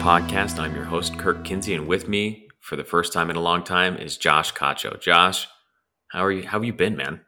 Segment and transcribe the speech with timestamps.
[0.00, 0.58] podcast.
[0.58, 3.62] I'm your host, Kirk Kinsey, and with me for the first time in a long
[3.62, 4.98] time is Josh Cacho.
[4.98, 5.46] Josh,
[6.08, 6.42] how are you?
[6.42, 7.20] How have you been, man?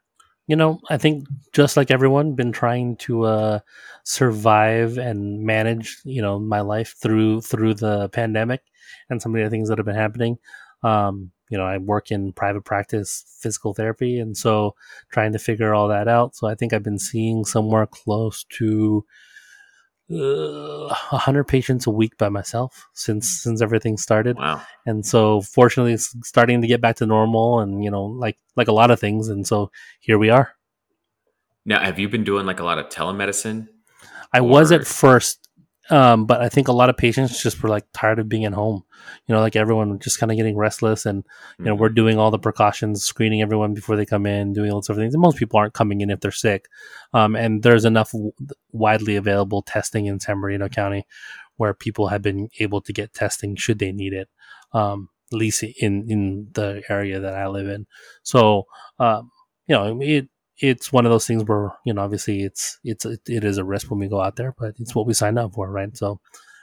[0.47, 3.59] You know, I think just like everyone, been trying to uh,
[4.05, 8.63] survive and manage, you know, my life through through the pandemic
[9.11, 10.39] and some of the things that have been happening.
[10.83, 14.77] Um, you know, I work in private practice physical therapy, and so
[15.13, 16.35] trying to figure all that out.
[16.37, 19.05] So I think I've been seeing somewhere close to
[20.11, 24.61] uh, 100 patients a week by myself since since everything started Wow.
[24.85, 28.69] and so fortunately it's starting to get back to normal and you know like like
[28.69, 29.71] a lot of things and so
[30.01, 30.55] here we are
[31.65, 33.69] Now, have you been doing like a lot of telemedicine?
[34.33, 35.42] i was at first
[35.93, 38.53] um, but i think a lot of patients just were like tired of being at
[38.55, 38.83] home.
[39.27, 41.25] You know like everyone just kind of getting restless and
[41.59, 41.81] you know Mhm.
[41.81, 45.03] we're doing all the precautions screening everyone before they come in doing all sorts of
[45.03, 46.63] things and most people aren't coming in if they're sick.
[47.13, 48.33] Um, and there's enough w-
[48.73, 51.05] widely available testing in san bernardino county
[51.59, 54.29] where people have been able to get testing should they need it
[54.73, 57.87] um, at least in in the area that i live in.
[58.23, 58.65] So
[58.99, 59.31] um,
[59.67, 60.29] you know it
[60.63, 63.91] it's one of those things where you know obviously it's it's it is a risk
[63.91, 66.21] when we go out there but it's what we signed up for right so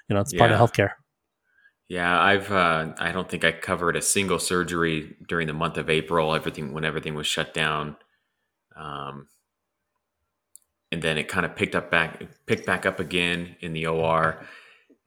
[0.08, 0.92] you know it's part of healthcare
[1.90, 2.52] Yeah, I've.
[2.52, 6.36] Uh, I don't think I covered a single surgery during the month of April.
[6.36, 7.98] Everything when everything was shut down,
[8.76, 9.28] um,
[10.92, 14.46] and then it kind of picked up back, picked back up again in the OR,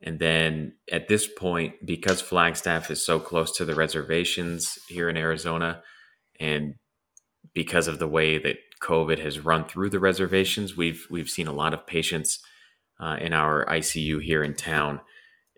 [0.01, 5.17] and then at this point, because Flagstaff is so close to the reservations here in
[5.17, 5.85] Arizona,
[6.41, 6.75] and
[7.55, 11.53] because of the way that COVID has run through the reservations, we've we've seen a
[11.53, 12.41] lot of patients
[13.01, 15.01] uh, in our ICU here in town.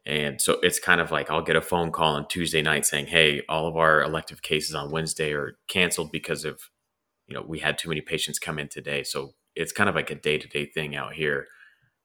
[0.06, 3.06] And so it's kind of like I'll get a phone call on Tuesday night saying,
[3.06, 6.60] "Hey, all of our elective cases on Wednesday are canceled because of,
[7.26, 10.10] you know, we had too many patients come in today." So it's kind of like
[10.10, 11.46] a day to day thing out here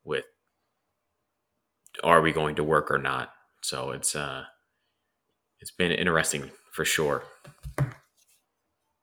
[0.04, 0.26] with,
[2.04, 3.32] are we going to work or not?
[3.62, 4.46] So it's uh,
[5.60, 7.24] it's been interesting for sure.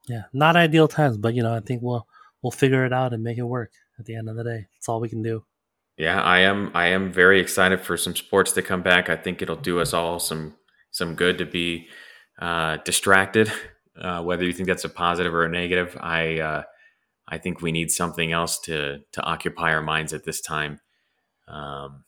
[0.09, 2.07] Yeah, not ideal times, but you know, I think we'll
[2.43, 4.67] we'll figure it out and make it work at the end of the day.
[4.73, 5.45] That's all we can do.
[5.97, 6.71] Yeah, I am.
[6.75, 9.09] I am very excited for some sports to come back.
[9.09, 10.55] I think it'll do us all some
[10.91, 11.89] some good to be
[12.39, 13.53] uh, distracted.
[13.99, 16.63] Uh, whether you think that's a positive or a negative, I uh,
[17.27, 20.81] I think we need something else to to occupy our minds at this time,
[21.49, 22.05] um,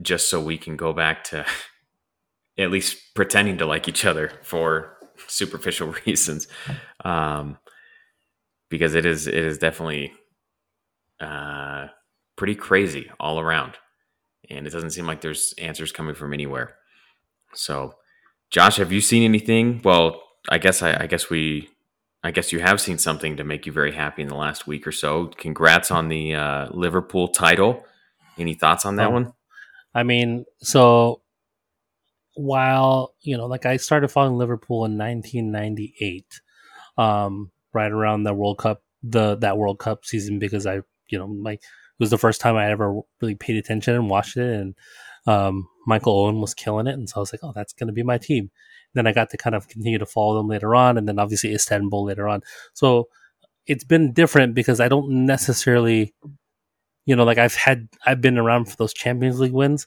[0.00, 1.44] just so we can go back to
[2.58, 4.95] at least pretending to like each other for
[5.26, 6.48] superficial reasons,
[7.04, 7.58] um,
[8.68, 10.12] because it is it is definitely.
[11.20, 11.86] Uh,
[12.36, 13.72] pretty crazy all around.
[14.50, 16.74] And it doesn't seem like there's answers coming from anywhere.
[17.54, 17.94] So,
[18.50, 19.80] Josh, have you seen anything?
[19.82, 21.70] Well, I guess I, I guess we,
[22.22, 24.86] I guess you have seen something to make you very happy in the last week
[24.86, 25.28] or so.
[25.38, 27.82] Congrats on the uh, Liverpool title.
[28.36, 29.12] Any thoughts on that Oh.
[29.12, 29.32] one?
[29.94, 31.22] I mean, so
[32.36, 36.40] while you know, like I started following Liverpool in 1998,
[36.98, 41.26] um, right around the World Cup, the that World Cup season, because I, you know,
[41.26, 44.74] like it was the first time I ever really paid attention and watched it, and
[45.26, 47.92] um, Michael Owen was killing it, and so I was like, oh, that's going to
[47.92, 48.50] be my team.
[48.94, 51.54] Then I got to kind of continue to follow them later on, and then obviously
[51.54, 52.42] Istanbul later on.
[52.74, 53.08] So
[53.66, 56.14] it's been different because I don't necessarily,
[57.06, 59.86] you know, like I've had I've been around for those Champions League wins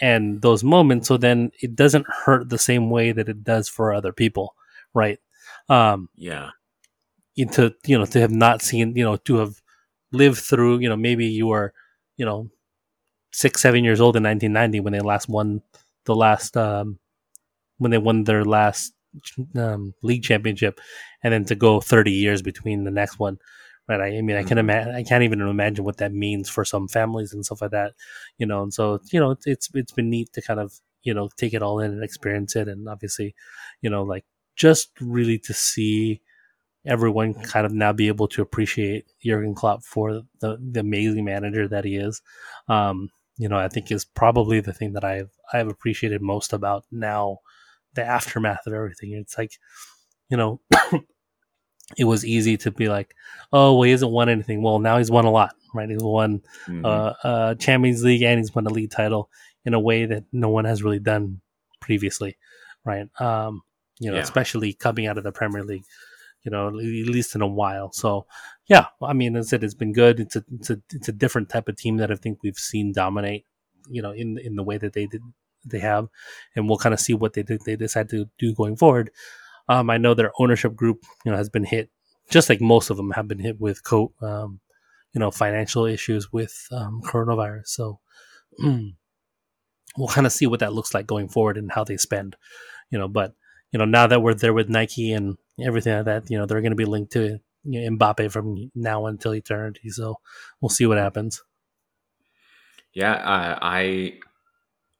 [0.00, 3.92] and those moments, so then it doesn't hurt the same way that it does for
[3.94, 4.54] other people,
[4.94, 5.18] right?
[5.68, 6.50] Um, Yeah.
[7.36, 9.60] into you know to have not seen you know to have
[10.12, 11.72] lived through you know maybe you were
[12.16, 12.48] you know
[13.32, 15.62] six seven years old in 1990 when they last won
[16.06, 16.98] the last um
[17.78, 18.94] when they won their last
[19.56, 20.80] um, league championship
[21.22, 23.38] and then to go 30 years between the next one
[23.88, 24.60] right i, I mean i can Mhm.
[24.60, 27.92] imagine i can't even imagine what that means for some families and stuff like that
[28.38, 31.14] you know and so you know it's it's, it's been neat to kind of you
[31.14, 33.34] know take it all in and experience it and obviously
[33.82, 34.24] you know like
[34.56, 36.20] just really to see
[36.86, 41.66] everyone kind of now be able to appreciate Jurgen Klopp for the, the amazing manager
[41.68, 42.20] that he is.
[42.68, 46.84] Um, you know, I think is probably the thing that I've I've appreciated most about
[46.92, 47.38] now
[47.94, 49.12] the aftermath of everything.
[49.12, 49.52] It's like,
[50.30, 50.60] you know,
[51.98, 53.14] it was easy to be like,
[53.52, 54.62] oh, well, he hasn't won anything.
[54.62, 55.88] Well, now he's won a lot, right?
[55.88, 56.84] He's won Mhm.
[56.84, 59.30] uh, uh, Champions League and he's won a league title
[59.64, 61.40] in a way that no one has really done
[61.80, 62.36] previously,
[62.84, 63.08] right?
[63.20, 63.62] Um,
[64.00, 64.22] you know, Yeah.
[64.22, 65.84] especially coming out of the Premier League,
[66.42, 67.92] you know, at least in a while.
[67.92, 68.26] So,
[68.66, 70.20] yeah, I mean, as I said, it's been good.
[70.20, 72.92] It's a it's a it's a different type of team that I think we've seen
[72.92, 73.44] dominate,
[73.88, 75.22] you know, in in the way that they did
[75.66, 76.08] they have,
[76.54, 79.10] and we'll kind of see what they did they decide to do going forward.
[79.68, 81.90] Um, I know their ownership group, you know, has been hit,
[82.30, 84.60] just like most of them have been hit with co- um,
[85.12, 87.68] you know, financial issues with um, coronavirus.
[87.68, 88.00] So,
[89.96, 92.36] we'll kind of see what that looks like going forward and how they spend,
[92.90, 93.08] you know.
[93.08, 93.34] But
[93.72, 96.60] you know, now that we're there with Nike and everything like that, you know, they're
[96.60, 99.90] going to be linked to you know, Mbappe from now until eternity.
[99.90, 100.18] So
[100.60, 101.42] we'll see what happens.
[102.92, 104.18] Yeah, uh, I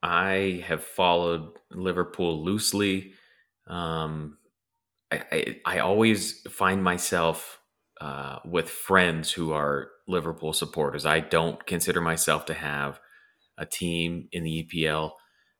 [0.03, 3.13] I have followed Liverpool loosely.
[3.67, 4.37] Um,
[5.11, 7.59] I, I, always find myself
[8.01, 11.05] uh, with friends who are Liverpool supporters.
[11.05, 12.99] I don't consider myself to have
[13.57, 15.11] a team in the EPL.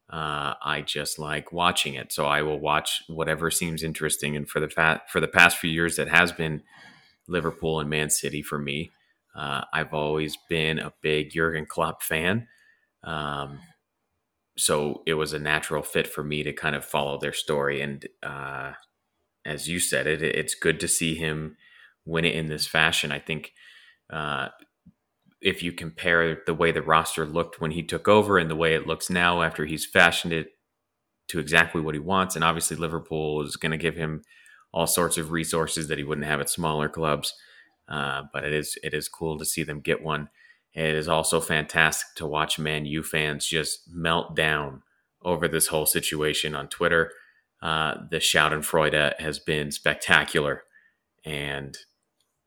[0.09, 4.36] Uh, I just like watching it, so I will watch whatever seems interesting.
[4.36, 6.62] And for the fa- for the past few years, that has been
[7.27, 8.91] Liverpool and Man City for me.
[9.36, 12.48] Uh, I've always been a big Jurgen Klopp fan,
[13.03, 13.59] um,
[14.57, 17.81] so it was a natural fit for me to kind of follow their story.
[17.81, 18.74] And uh,
[19.45, 21.57] as you said, it it's good to see him
[22.06, 23.12] win it in this fashion.
[23.12, 23.53] I think
[24.09, 24.50] uh,
[25.42, 28.75] if you compare the way the roster looked when he took over and the way
[28.75, 30.47] it looks now after he's fashioned it
[31.27, 34.24] to exactly what he wants, and obviously Liverpool is going to give him
[34.74, 37.33] all sorts of resources that he wouldn't have at smaller clubs.
[37.88, 40.30] Uh, but it is it is cool to see them get one.
[40.74, 44.81] It is also fantastic to watch Man U fans just melt down
[45.24, 47.12] over this whole situation on Twitter.
[47.65, 50.63] Uh, the Schadenfreude has been spectacular,
[51.23, 51.75] and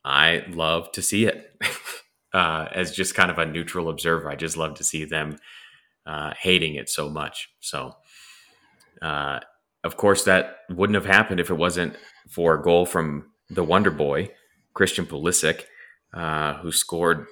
[0.05, 1.61] I love to see it.
[2.33, 4.31] uh, as just kind of a neutral observer.
[4.31, 5.39] I just love to see them
[6.07, 7.51] uh, hating it so much.
[7.61, 7.97] So,
[9.03, 9.41] uh,
[9.85, 11.97] of course, that wouldn't have happened if it wasn't
[12.29, 14.31] for a goal from the Wonder Boy,
[14.75, 15.65] Christian Pulisic,
[16.13, 17.27] uh, who scored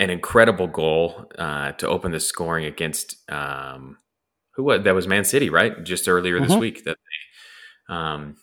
[0.00, 3.98] an incredible goal uh, to open the scoring against um,
[4.58, 5.84] who was that was Man City, right?
[5.84, 6.60] Just earlier this mm-hmm.
[6.60, 6.96] week that
[7.88, 8.34] they, um,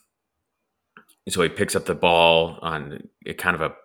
[1.27, 3.75] so he picks up the ball on a kind of a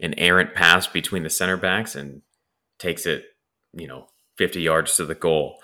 [0.00, 2.22] an errant pass between the center backs and
[2.78, 3.24] takes it,
[3.74, 4.06] you know,
[4.38, 5.58] 50 yards to the goal.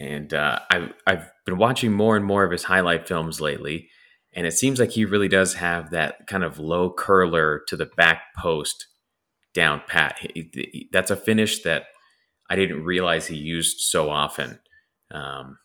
[0.00, 3.88] And uh, I've, I've been watching more and more of his highlight films lately,
[4.34, 7.86] and it seems like he really does have that kind of low curler to the
[7.96, 8.88] back post
[9.54, 10.18] down pat.
[10.18, 11.84] He, he, that's a finish that
[12.50, 14.58] I didn't realize he used so often.
[15.10, 15.58] Um,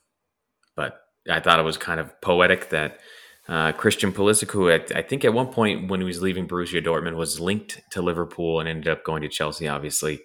[0.76, 3.00] but I thought it was kind of poetic that
[3.48, 6.84] uh, Christian Pulisic, who at, I think at one point when he was leaving Borussia
[6.84, 10.22] Dortmund was linked to Liverpool and ended up going to Chelsea, obviously,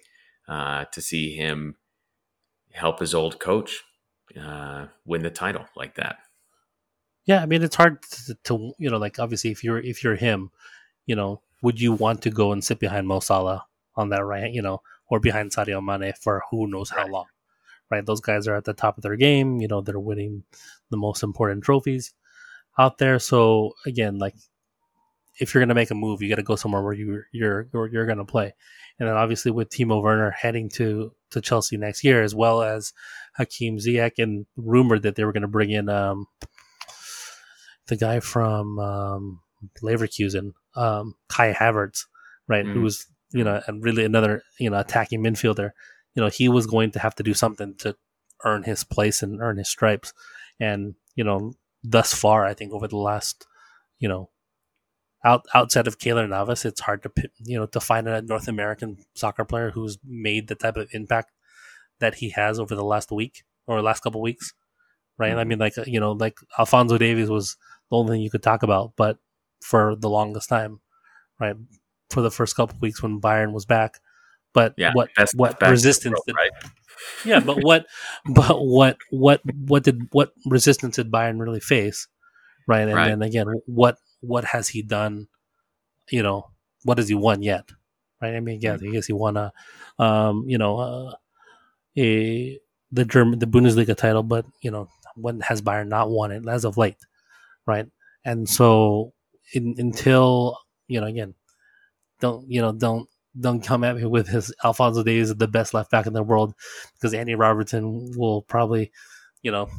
[0.47, 1.75] uh, to see him
[2.71, 3.83] help his old coach
[4.39, 6.17] uh, win the title like that.
[7.25, 10.15] Yeah, I mean it's hard to, to, you know like obviously if you're if you're
[10.15, 10.51] him,
[11.05, 13.65] you know, would you want to go and sit behind Mo Salah
[13.95, 17.11] on that right, you know, or behind Sadio Mane for who knows how right.
[17.11, 17.25] long,
[17.89, 18.05] right?
[18.05, 19.59] Those guys are at the top of their game.
[19.59, 20.43] You know, they're winning
[20.89, 22.13] the most important trophies
[22.77, 23.19] out there.
[23.19, 24.35] So again, like
[25.39, 27.87] if you're gonna make a move, you got to go somewhere where you you're you're,
[27.87, 28.53] you're gonna play.
[28.99, 32.93] And then obviously with Timo Werner heading to to Chelsea next year, as well as
[33.35, 36.27] Hakim Ziyech, and rumored that they were gonna bring in um,
[37.87, 39.39] the guy from um,
[39.83, 42.05] Leverkusen, um, Kai Havertz,
[42.47, 42.65] right?
[42.65, 42.73] Mm.
[42.73, 45.71] Who was you know and really another you know attacking midfielder.
[46.17, 47.95] You know he was going to have to do something to
[48.43, 50.13] earn his place and earn his stripes.
[50.59, 53.45] And you know thus far, I think over the last,
[53.99, 54.31] you know,
[55.23, 58.97] out outside of Keylor Navas, it's hard to you know to find a North American
[59.13, 61.31] soccer player who's made the type of impact
[61.99, 64.53] that he has over the last week or last couple weeks,
[65.19, 65.31] right?
[65.31, 65.39] Mm-hmm.
[65.39, 67.57] I mean, like you know, like Alphonso Davies was
[67.91, 69.19] the only thing you could talk about, but
[69.61, 70.79] for the longest time,
[71.39, 71.55] right?
[72.09, 73.99] For the first couple weeks when Bayern was back,
[74.57, 76.51] but yeah, what what resistance world, did, right?
[77.23, 77.85] yeah, but what,
[78.25, 82.07] but what, what, what did what resistance did Bayern really face,
[82.65, 82.87] right?
[82.87, 83.09] And right.
[83.09, 85.27] then again, what what has he done?
[86.09, 86.49] You know,
[86.85, 87.69] what has he won yet?
[88.19, 88.33] Right?
[88.33, 88.89] I mean, yeah, mm-hmm.
[88.89, 89.53] I guess he won a,
[89.99, 91.13] um, you know, uh,
[91.95, 92.59] a
[92.91, 96.65] the German the Bundesliga title, but you know, when has Bayern not won it as
[96.65, 96.97] of late,
[97.67, 97.85] right?
[98.25, 99.13] And so,
[99.53, 101.35] in, until you know, again,
[102.19, 103.07] don't you know, don't
[103.39, 106.53] don't come at me with his Alphonso is the best left back in the world
[106.93, 108.91] because Andy Robertson will probably,
[109.41, 109.69] you know,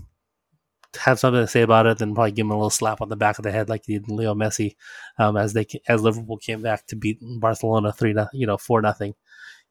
[0.97, 3.17] have something to say about it, then probably give him a little slap on the
[3.17, 4.77] back of the head like he did Leo Messi,
[5.19, 9.15] um, as they as Liverpool came back to beat Barcelona three, you know, four nothing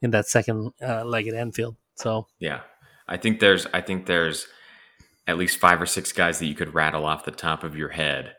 [0.01, 1.75] in that second uh, leg at Anfield.
[1.95, 2.61] So yeah,
[3.07, 4.47] I think there's I think there's
[5.25, 7.89] at least five or six guys that you could rattle off the top of your
[7.89, 8.35] head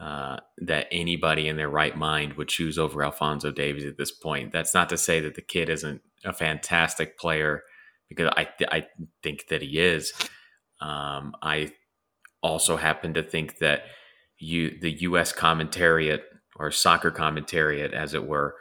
[0.00, 4.50] uh, that anybody in their right mind would choose over Alphonso Davies at this point.
[4.50, 7.62] That's not to say that the kid isn't a fantastic player
[8.08, 8.86] because I th- I
[9.22, 10.14] think that he is.
[10.80, 11.72] Um, I
[12.42, 13.82] also happen to think that
[14.38, 15.34] you the U.S.
[15.34, 16.20] commentariat
[16.56, 18.54] or soccer commentariat, as it were,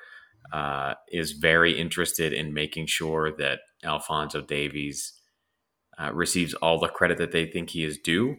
[0.51, 5.13] uh, is very interested in making sure that Alphonso Davies
[5.97, 8.35] uh, receives all the credit that they think he is due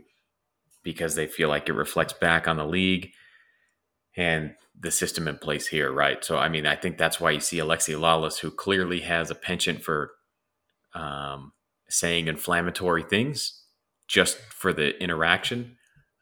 [0.82, 3.12] because they feel like it reflects back on the league
[4.16, 6.25] and the system in place here, right?
[6.25, 9.34] So, I mean, I think that's why you see Alexi Lalas, who clearly has a
[9.34, 10.12] penchant for
[10.94, 11.52] um,
[11.88, 13.64] saying inflammatory things
[14.08, 15.76] just for the interaction.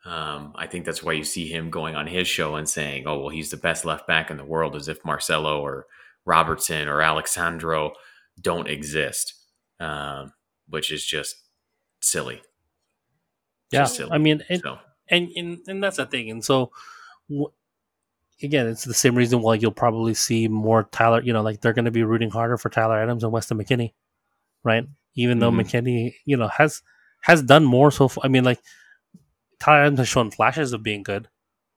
[0.05, 3.19] Um, I think that's why you see him going on his show and saying, "Oh,
[3.19, 5.87] well, he's the best left back in the world," as if Marcelo or
[6.25, 7.93] Robertson or Alex Sandro
[8.41, 9.35] don't exist,
[9.81, 10.33] um,
[10.69, 11.37] which is just
[12.01, 12.43] silly.
[13.71, 14.11] Yeah, silly.
[14.13, 14.79] I mean, it, so.
[15.09, 16.31] and, and and that's the thing.
[16.31, 16.71] And so,
[17.29, 17.53] w-
[18.43, 21.23] again, it's the same reason why you'll probably see more Tyler.
[21.23, 23.93] You know, like they're going to be rooting harder for Tyler Adams and Weston McKennie,
[24.65, 24.87] right?
[25.15, 25.61] Even though mm-hmm.
[25.61, 26.83] McKennie, you know, has
[27.23, 28.09] has done more so.
[28.09, 28.25] Far.
[28.25, 28.61] I mean, like
[29.61, 31.29] Tyler Adams has shown flashes of being good,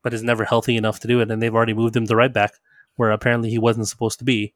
[0.03, 1.31] but is never healthy enough to do it.
[1.31, 2.53] And they've already moved him to right back,
[2.95, 4.53] where apparently he wasn't supposed to be,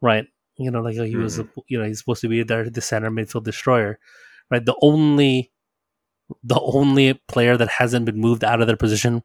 [0.00, 0.26] right?
[0.58, 1.22] You know, like he mm-hmm.
[1.22, 3.98] was, you know, he's supposed to be there, the center midfield destroyer,
[4.50, 4.62] right?
[4.62, 5.50] The only,
[6.42, 9.22] the only player that hasn't been moved out of their position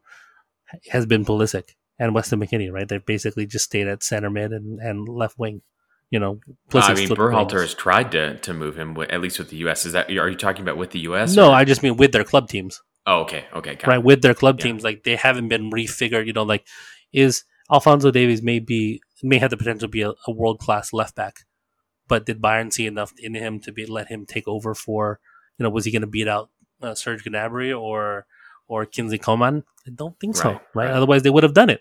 [0.90, 2.88] has been Pulisic and Weston McKennie, right?
[2.88, 5.62] They've basically just stayed at center mid and, and left wing.
[6.10, 6.40] You know,
[6.72, 9.84] I mean, Berhalter has tried to to move him, at least with the U.S.
[9.86, 11.34] Is that are you talking about with the U.S.?
[11.34, 11.54] No, or?
[11.54, 12.80] I just mean with their club teams.
[13.06, 13.98] Oh, okay, okay, right.
[13.98, 14.04] It.
[14.04, 14.64] With their club yeah.
[14.66, 16.26] teams, like they haven't been refigured.
[16.26, 16.64] You know, like
[17.12, 20.92] is Alphonso Davies may be may have the potential to be a, a world class
[20.92, 21.40] left back,
[22.06, 25.18] but did Bayern see enough in him to be let him take over for?
[25.58, 26.50] You know, was he going to beat out
[26.82, 28.26] uh, Serge Gnabry or
[28.68, 29.64] or Kingsley Coman?
[29.86, 30.52] I don't think so.
[30.52, 30.60] Right.
[30.74, 30.90] right?
[30.90, 31.80] Otherwise, they would have done it.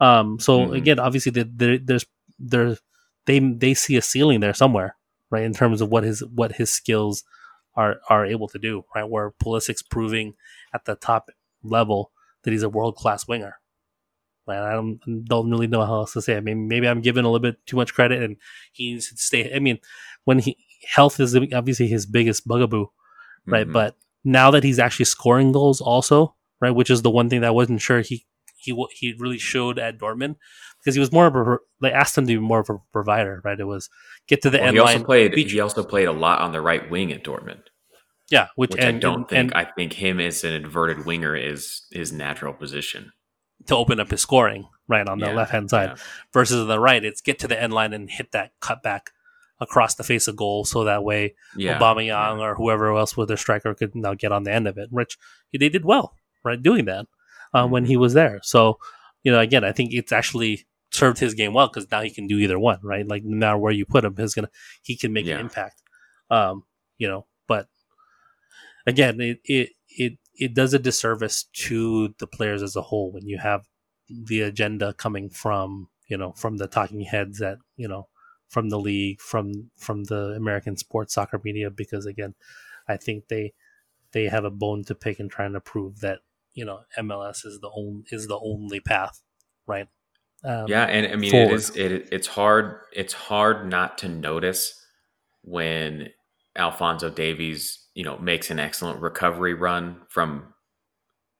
[0.00, 0.74] Um, so mm-hmm.
[0.74, 2.06] again, obviously, there's
[2.38, 2.76] there
[3.26, 4.96] they they see a ceiling there somewhere,
[5.30, 5.44] right?
[5.44, 7.24] In terms of what his what his skills
[7.76, 9.08] are are able to do, right?
[9.08, 10.34] Where Pulisic's proving
[10.72, 11.30] at the top
[11.62, 12.12] level
[12.42, 13.56] that he's a world class winger.
[14.46, 14.58] Right?
[14.58, 16.34] I don't don't really know how else to say.
[16.34, 16.38] It.
[16.38, 18.36] I mean, maybe I'm giving a little bit too much credit, and
[18.72, 19.54] he needs to stay.
[19.54, 19.78] I mean,
[20.24, 22.86] when he health is obviously his biggest bugaboo,
[23.46, 23.64] right?
[23.64, 23.72] Mm-hmm.
[23.72, 27.48] But now that he's actually scoring goals, also, right, which is the one thing that
[27.48, 28.26] I wasn't sure he
[28.56, 30.36] he he really showed at Dortmund
[30.80, 33.40] because he was more of a they asked him to be more of a provider,
[33.44, 33.60] right?
[33.60, 33.90] It was
[34.26, 34.94] get to the well, end he line.
[34.94, 37.62] Also played, he also played a lot on the right wing at Dortmund.
[38.30, 39.38] Yeah, which, which and, I don't and, think.
[39.38, 43.12] And, I think him as an inverted winger is his natural position
[43.66, 45.90] to open up his scoring right on the yeah, left hand side.
[45.90, 46.02] Yeah.
[46.32, 49.08] Versus the right, it's get to the end line and hit that cutback
[49.60, 52.44] across the face of goal, so that way yeah, Aubameyang yeah.
[52.44, 54.88] or whoever else with their striker could now get on the end of it.
[54.90, 55.16] Which
[55.52, 57.06] they did well, right, doing that
[57.52, 58.40] uh, when he was there.
[58.42, 58.78] So
[59.22, 62.26] you know, again, I think it's actually served his game well because now he can
[62.26, 63.06] do either one, right?
[63.06, 64.50] Like no matter where you put him, he's gonna
[64.82, 65.34] he can make yeah.
[65.34, 65.82] an impact.
[66.30, 66.64] Um,
[66.98, 67.68] you know, but
[68.86, 73.26] again, it it it it does a disservice to the players as a whole when
[73.26, 73.66] you have
[74.08, 78.08] the agenda coming from you know from the talking heads that you know
[78.54, 82.36] from the league from from the American sports soccer media because again,
[82.86, 83.52] I think they
[84.12, 86.20] they have a bone to pick in trying to prove that
[86.54, 89.20] you know MLS is the only is the only path,
[89.66, 89.88] right?
[90.44, 91.50] Um, yeah, and I mean forward.
[91.50, 94.80] it is it it's hard it's hard not to notice
[95.42, 96.10] when
[96.54, 100.54] Alphonso Davies you know makes an excellent recovery run from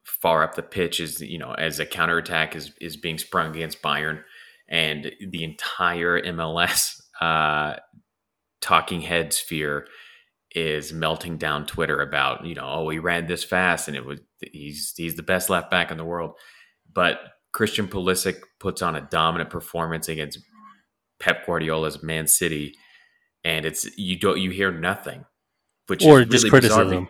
[0.03, 3.83] far up the pitch as you know as a counterattack is is being sprung against
[3.83, 4.25] Bayern
[4.69, 7.77] and the entire MLS uh,
[8.61, 9.87] talking head sphere
[10.55, 14.21] is melting down Twitter about, you know, oh, he ran this fast and it was
[14.53, 16.35] he's he's the best left back in the world.
[16.93, 17.21] But
[17.53, 20.39] Christian Pulisic puts on a dominant performance against
[21.21, 22.75] Pep Guardiola's Man City,
[23.45, 25.25] and it's you don't you hear nothing,
[25.87, 26.89] which or just really criticism.
[26.89, 27.09] Bizarre.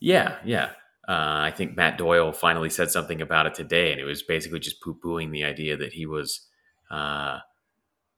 [0.00, 0.70] Yeah, yeah.
[1.08, 4.60] Uh, I think Matt Doyle finally said something about it today, and it was basically
[4.60, 6.46] just poo pooing the idea that he was
[6.90, 7.38] uh,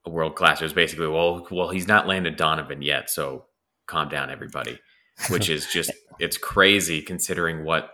[0.06, 0.60] a world class.
[0.60, 3.46] It was basically, well, well, he's not Landon Donovan yet, so
[3.86, 4.78] calm down, everybody.
[5.28, 7.90] Which is just it's crazy considering what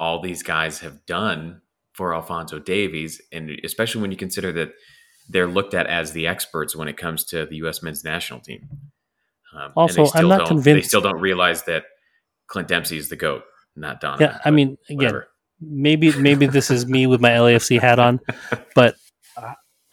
[0.00, 1.60] all these guys have done
[1.92, 4.72] for Alphonso Davies, and especially when you consider that
[5.28, 7.82] they're looked at as the experts when it comes to the U.S.
[7.82, 8.68] men's national team.
[9.56, 11.84] Um, also, I'm not convinced they still don't realize that
[12.48, 13.44] Clint Dempsey is the goat,
[13.76, 14.20] not Don.
[14.20, 15.28] Yeah, I mean, again, whatever.
[15.60, 18.20] maybe maybe this is me with my LAFC hat on,
[18.74, 18.96] but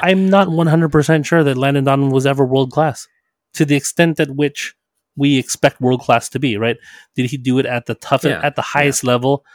[0.01, 3.07] I'm not 100 percent sure that Landon Donovan was ever world class
[3.53, 4.75] to the extent at which
[5.15, 6.77] we expect world class to be, right?
[7.15, 9.09] Did he do it at the toughest, yeah, at the highest yeah.
[9.09, 9.45] level?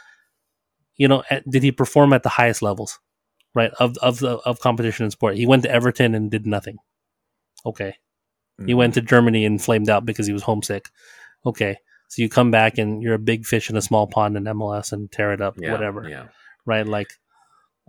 [0.95, 2.99] You know, at, did he perform at the highest levels,
[3.53, 3.71] right?
[3.79, 5.35] Of of the of competition in sport.
[5.35, 6.77] He went to Everton and did nothing.
[7.65, 7.95] Okay,
[8.59, 8.67] mm-hmm.
[8.67, 10.89] he went to Germany and flamed out because he was homesick.
[11.45, 11.77] Okay,
[12.07, 14.91] so you come back and you're a big fish in a small pond in MLS
[14.91, 16.07] and tear it up, yeah, whatever.
[16.07, 16.27] Yeah.
[16.65, 17.11] Right, like,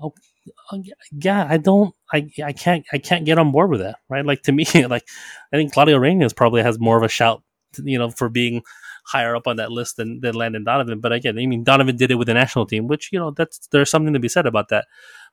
[0.03, 0.15] oh,
[0.73, 3.97] oh yeah, I don't, I, I can't, I can't get on board with that.
[4.09, 5.05] Right, like to me, like
[5.53, 7.43] I think Claudio Reyna's probably has more of a shout
[7.83, 8.63] you know, for being
[9.07, 11.01] higher up on that list than, than Landon Donovan.
[11.01, 13.67] But again, I mean, Donovan did it with the national team, which you know that's
[13.69, 14.87] there's something to be said about that.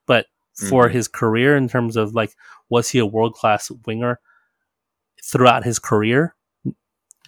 [0.06, 0.28] But
[0.70, 0.94] for Mhm.
[0.94, 2.34] his career, in terms of like,
[2.70, 4.20] was he a world class winger
[5.24, 6.36] throughout his career?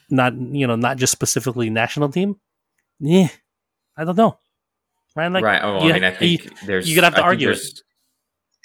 [0.09, 2.39] Not you know, not just specifically national team.
[2.99, 3.27] Yeah,
[3.97, 4.39] I don't know.
[5.17, 5.31] Right?
[5.31, 5.61] Like, right.
[5.63, 6.87] Oh, you- I mean, I think there's.
[6.87, 7.59] you're gonna have to I argue it.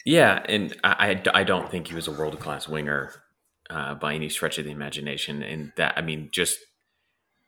[0.05, 3.13] Yeah, and I, I, I don't think he was a world class winger
[3.71, 5.43] uh, by any stretch of the imagination.
[5.43, 6.59] And that, I mean, just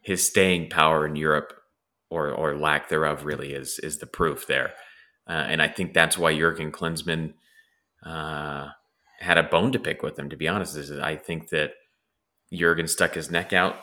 [0.01, 1.53] his staying power in Europe
[2.11, 4.73] or or lack thereof really is is the proof there.
[5.29, 7.35] Uh, and I think that's why Jurgen Klinsmann
[8.05, 8.69] uh,
[9.21, 10.31] had a bone to pick with him.
[10.31, 11.73] To be honest, is I think that
[12.53, 13.77] Jurgen stuck his neck out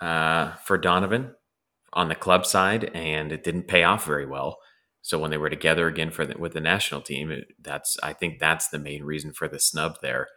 [0.00, 1.34] uh, for Donovan
[1.96, 4.58] on the club side, and it didn't pay off very well.
[5.02, 8.12] So when they were together again for the, with the national team, it, that's I
[8.12, 10.28] think that's the main reason for the snub there.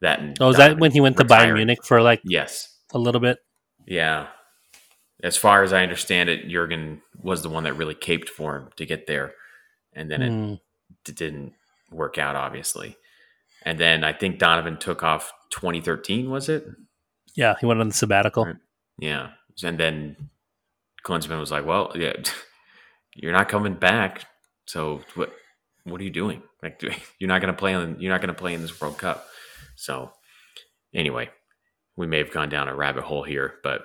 [0.00, 1.54] That oh, is that when he went to Bayern.
[1.54, 3.38] Munich for like Yes, a little bit?
[3.86, 4.28] yeah.
[5.22, 8.68] As far as I understand it, Jurgen was the one that really caped for him
[8.76, 9.34] to get there,
[9.92, 10.54] and then it Hmm.
[11.04, 11.52] didn't
[11.92, 12.96] work out, obviously.
[13.64, 16.66] And then I think Donovan took off 2013, was it?
[17.36, 18.46] Yeah, he went on the sabbatical.
[18.46, 18.56] Right.
[18.98, 19.30] Yeah.
[19.62, 20.16] And then
[21.06, 22.12] Klinsmann was like, "Well, yeah,
[23.14, 24.24] you're not coming back.
[24.66, 25.32] So what?
[25.84, 26.42] What are you doing?
[26.62, 26.80] Like,
[27.18, 27.96] you're not going to play on.
[28.00, 29.26] You're not going to play in this World Cup.
[29.74, 30.12] So
[30.94, 31.30] anyway,
[31.96, 33.82] we may have gone down a rabbit hole here, but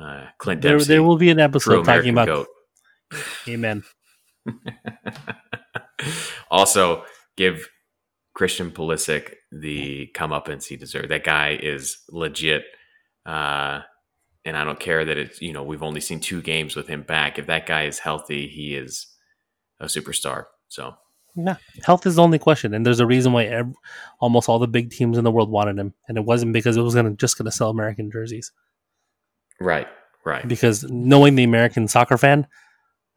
[0.00, 2.26] uh, Clint There, Dempsey, there will be an episode talking about.
[2.26, 2.46] goat.
[3.48, 3.82] Amen.
[6.50, 7.04] also,
[7.36, 7.68] give
[8.34, 11.10] Christian Pulisic the comeuppance he deserved.
[11.10, 12.64] That guy is legit.
[13.26, 13.80] Uh,
[14.44, 17.02] and I don't care that it's, you know, we've only seen two games with him
[17.02, 17.38] back.
[17.38, 19.06] If that guy is healthy, he is
[19.80, 20.44] a superstar.
[20.68, 20.94] So,
[21.36, 23.74] Yeah, health is the only question, and there's a reason why ev-
[24.20, 26.82] almost all the big teams in the world wanted him, and it wasn't because it
[26.82, 28.52] was gonna just gonna sell American jerseys.
[29.60, 29.86] right,
[30.26, 30.46] right.
[30.46, 32.46] Because knowing the American soccer fan,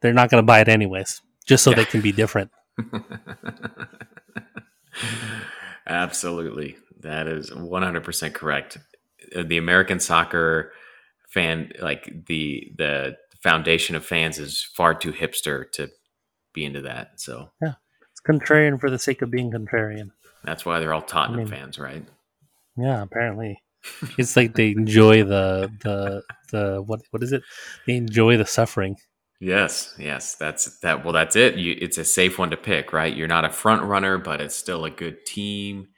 [0.00, 1.76] they're not gonna buy it anyways, just so Yeah.
[1.76, 2.50] they can be different.
[5.86, 6.76] Absolutely.
[7.00, 8.78] That is 100% correct.
[9.34, 10.72] Uh, The American soccer
[11.28, 15.88] fan like the the foundation of fans is far too hipster to
[16.52, 17.20] be into that.
[17.20, 17.74] So, yeah,
[18.10, 20.10] It's contrarian for the sake of being contrarian.
[20.44, 22.04] that's why they're all Tottenham I mean- fans, right?
[22.78, 23.62] Yeah, apparently,
[24.18, 27.42] it's like they enjoy the the the what what is it?
[27.86, 28.96] They enjoy the suffering.
[29.40, 31.04] Yes, yes, that's that.
[31.04, 31.56] Well, that's it.
[31.56, 33.14] You, it's a safe one to pick, right?
[33.14, 35.88] You're not a front runner, but it's still a good team.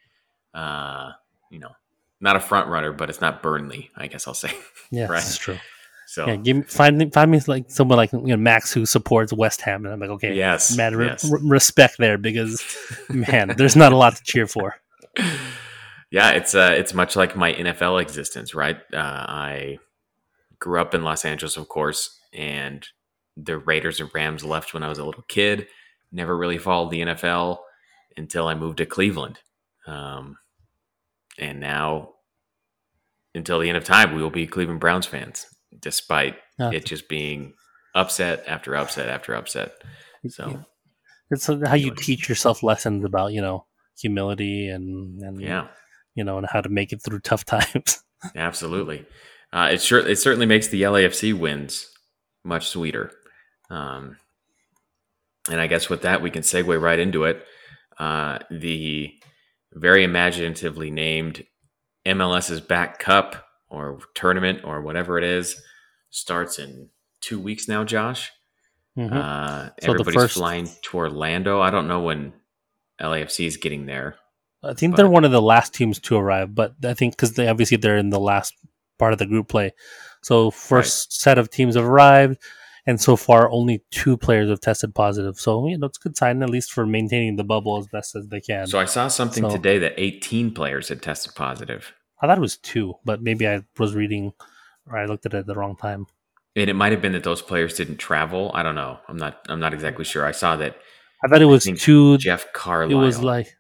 [0.55, 1.13] Uh,
[1.51, 1.71] you know,
[2.21, 3.91] not a front runner, but it's not Burnley.
[3.97, 4.51] I guess I'll say.
[4.91, 5.21] Yeah, Right.
[5.23, 5.59] that's true.
[6.07, 8.87] So, Yeah, give me, find me- find me like someone like you know Max who
[8.87, 11.31] supports West Ham, and I'm like, okay, yes, mad re- yes.
[11.31, 12.65] re- respect there because
[13.11, 14.77] man, there's not a lot to cheer for.
[16.11, 18.77] yeah, it's uh, it's much like my NFL existence, right?
[18.93, 19.79] Uh, I
[20.59, 22.87] grew up in Los Angeles, of course, and
[23.37, 25.67] the Raiders and Rams left when I was a little kid.
[26.11, 27.59] Never really followed the NFL
[28.17, 29.39] until I moved to Cleveland,
[29.87, 30.39] um,
[31.39, 32.11] and now
[33.35, 35.47] until the end of time, we will be Cleveland Browns fans,
[35.79, 36.71] despite Yeah.
[36.73, 37.55] it just being
[37.95, 39.73] upset after upset after upset.
[40.29, 40.65] So
[41.31, 43.67] It's how you teach yourself lessons about you know
[44.01, 45.69] humility and and yeah.
[46.15, 48.03] you know and how to make it through tough times.
[48.35, 49.07] Absolutely.
[49.53, 51.91] Uh, it sure it certainly makes the LAFC wins
[52.45, 53.13] much sweeter.
[53.71, 54.17] Um,
[55.51, 57.45] and I guess with that we can segue right into it.
[57.99, 59.13] Uh, the
[59.73, 61.45] very imaginatively named
[62.07, 65.61] MLS's Back Cup or tournament or whatever it is
[66.11, 66.89] starts in
[67.21, 67.85] two weeks now.
[67.85, 68.33] Josh,
[68.97, 69.13] Mhm.
[69.13, 71.61] uh, So everybody's first- flying to Orlando.
[71.61, 72.33] I don't know when
[73.01, 74.17] LAFC is getting there.
[74.63, 77.35] I think but- they're one of the last teams to arrive, but I think because
[77.35, 78.55] they obviously they're in the last
[78.99, 79.73] part of the group play.
[80.23, 82.39] So first set of teams have arrived,
[82.89, 85.39] and so far only two players have tested positive.
[85.39, 88.17] So you know it's a good sign at least for maintaining the bubble as best
[88.17, 88.67] as they can.
[88.67, 91.93] So I saw something So- today that 18 players had tested positive.
[92.21, 94.33] I thought it was two, but maybe I was reading
[94.87, 96.07] or I looked at it at the wrong time.
[96.57, 98.51] And it might have been that those players didn't travel.
[98.55, 98.99] I don't know.
[99.07, 99.45] I'm not.
[99.49, 100.25] I'm not exactly sure.
[100.25, 100.77] I saw that
[101.23, 102.17] I thought it was two.
[102.19, 102.99] Jeff Carlisle.
[102.99, 103.55] It was like,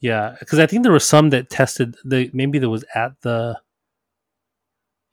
[0.00, 1.96] yeah, because I think there were some that tested.
[2.04, 3.58] The maybe there was at the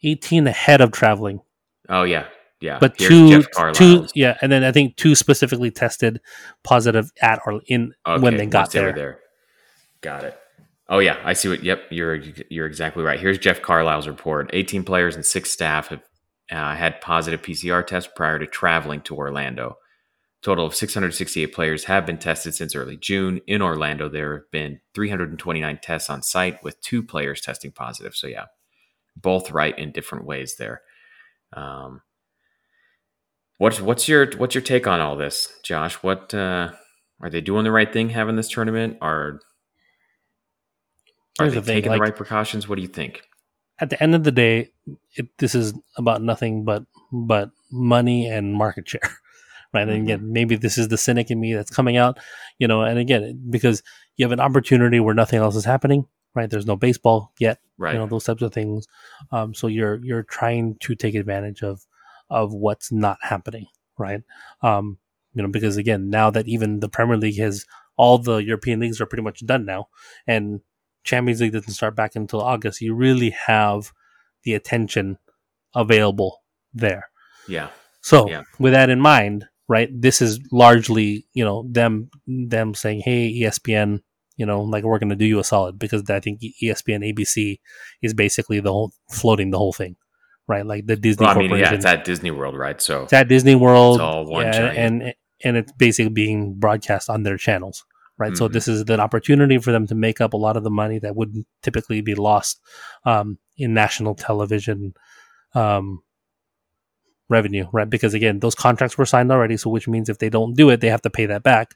[0.03, 1.41] eighteen ahead of traveling,
[1.87, 2.25] oh yeah,
[2.61, 2.77] yeah.
[2.79, 3.43] but two,
[3.73, 6.21] two, yeah, and then I think two specifically tested
[6.63, 8.95] positive at or in when they got once they were there.
[8.95, 9.19] there.
[10.01, 10.39] Got it.
[10.87, 11.63] Oh yeah, I see what.
[11.63, 12.15] Yep, you're
[12.49, 13.19] you're exactly right.
[13.19, 14.49] Here's Jeff Carlisle's report.
[14.53, 16.01] 18 players and six staff have
[16.51, 19.77] uh, had positive PCR tests prior to traveling to Orlando.
[20.41, 23.41] Total of 668 players have been tested since early June.
[23.45, 28.15] In Orlando, there have been 329 tests on site, with two players testing positive.
[28.15, 28.45] So yeah,
[29.15, 30.81] both right in different ways there.
[31.53, 32.01] Um,
[33.59, 35.93] what's what's your what's your take on all this, Josh?
[35.95, 36.71] What uh,
[37.21, 38.97] are they doing the right thing having this tournament?
[39.01, 39.39] Are
[41.39, 42.67] are Here's they the thing, taking like- the right precautions?
[42.67, 43.21] What do you think?
[43.81, 44.71] At the end of the day,
[45.15, 48.99] it, this is about nothing but but money and market share,
[49.73, 49.87] right?
[49.87, 52.19] And again, maybe this is the cynic in me that's coming out,
[52.57, 52.81] you know.
[52.81, 53.81] And again, because
[54.17, 56.49] you have an opportunity where nothing else is happening, right?
[56.49, 57.93] There's no baseball yet, Right.
[57.93, 58.85] you know those types of things.
[59.31, 61.85] Um, so you're you're trying to take advantage of
[62.29, 64.21] of what's not happening, right?
[64.61, 64.97] Um,
[65.33, 67.65] you know, because again, now that even the Premier League has
[67.97, 69.87] all the European leagues are pretty much done now,
[70.27, 70.61] and
[71.03, 72.81] Champions League doesn't start back until August.
[72.81, 73.91] You really have
[74.43, 75.17] the attention
[75.75, 77.09] available there.
[77.47, 77.69] yeah.
[78.01, 78.43] So Yeah.
[78.59, 84.01] with that in mind, right, this is largely, you know, them them saying, Hey, ESPN,
[84.37, 87.59] you know, like we're gonna do you a solid because I think ESPN ABC
[88.01, 89.97] is basically the whole floating the whole thing.
[90.49, 90.65] Right?
[90.65, 92.81] Like the Disney Well, I mean, yeah, it's at Disney World, right?
[92.81, 93.97] So It's at Disney World.
[93.97, 95.13] It's all one yeah, giant- and
[95.45, 97.85] and it's basically being broadcast on their channels.
[98.17, 98.35] Right.
[98.35, 98.53] So Mhm.
[98.53, 101.15] this is an opportunity for them to make up a lot of the money that
[101.15, 101.33] would
[101.63, 102.59] typically be lost
[103.05, 104.93] um, in national television
[105.53, 106.01] um,
[107.29, 107.89] revenue, right?
[107.89, 110.81] Because again, those contracts were signed already, so which means if they don't do it,
[110.81, 111.75] they have to pay that back.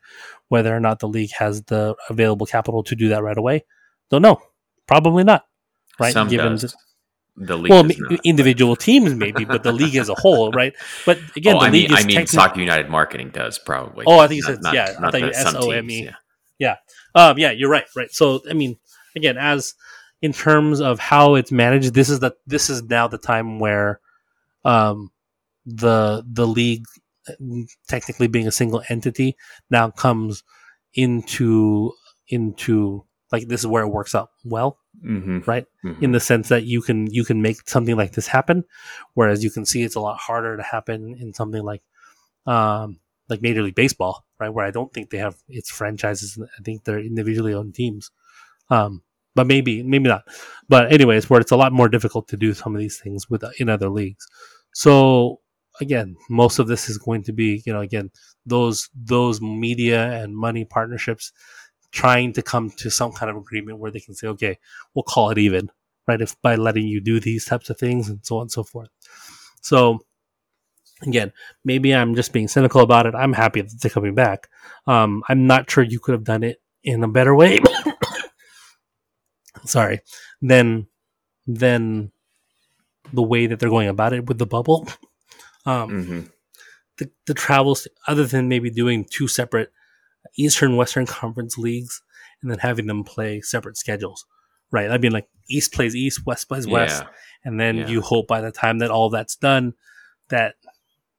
[0.49, 3.63] Whether or not the league has the available capital to do that right away,
[4.09, 4.41] don't know.
[4.87, 5.45] Probably not.
[5.99, 6.11] Right?
[6.11, 6.75] some Given does.
[7.35, 8.19] The- league well, not.
[8.23, 10.73] individual teams maybe, but the league as a whole, right?
[11.05, 13.57] But again, oh, the I league mean, is I mean, technically- Soccer United Marketing does
[13.57, 14.05] probably.
[14.07, 15.87] Oh, I think you Not- said- not- yeah, I thought you the- some SUM.
[15.87, 16.11] teams,
[16.59, 16.75] yeah.
[17.15, 18.11] Um, yeah, you're right, right.
[18.11, 18.77] So, I mean,
[19.15, 19.73] again, as
[20.21, 23.99] in terms of how it's managed, this is the this is now the time where,
[24.63, 25.09] um,
[25.65, 26.85] the the league,
[27.87, 29.35] technically being a single entity,
[29.69, 30.43] now comes
[30.93, 31.93] into
[32.27, 35.45] into like this is where it works out well Mhm.
[35.47, 35.65] Right.
[35.83, 36.01] Mhm.
[36.03, 38.63] in the sense that you can you can make something like this happen,
[39.15, 41.81] whereas you can see it's a lot harder to happen in something like,
[42.47, 44.49] um, like Major League Baseball, right?
[44.49, 46.37] Where I don't think they have its franchises.
[46.41, 48.11] I think they're individually owned teams,
[48.69, 49.01] um,
[49.35, 50.23] but maybe maybe not.
[50.69, 53.43] But anyways, where it's a lot more difficult to do some of these things with
[53.59, 54.27] in other leagues.
[54.73, 55.41] So
[55.81, 58.11] again, most of this is going to be you know again
[58.45, 61.31] those those media and money partnerships
[61.93, 64.57] trying to come to some kind of agreement where they can say, okay,
[64.93, 65.69] we'll call it even,
[66.07, 66.19] right?
[66.19, 68.89] If by letting you do these types of things and so on and so forth.
[69.61, 69.99] So
[71.03, 71.31] again,
[71.63, 73.13] maybe I'm just being cynical about it.
[73.15, 74.49] I'm happy that they're coming back.
[74.87, 77.59] Um, I'm not sure you could have done it in a better way.
[79.65, 80.01] Sorry,
[80.41, 80.87] than
[81.47, 82.11] than
[83.13, 84.87] the way that they're going about it with the bubble.
[85.65, 86.31] Um, Mhm.
[86.97, 89.71] the, the travels, other than maybe doing two separate
[90.37, 92.01] Eastern Western Conference leagues
[92.41, 94.25] and then having them play separate schedules,
[94.71, 94.89] right?
[94.91, 97.09] I mean, like East plays East, West plays West, Yeah.
[97.45, 97.87] and then Yeah.
[97.87, 99.73] you hope by the time that all that's done,
[100.29, 100.55] that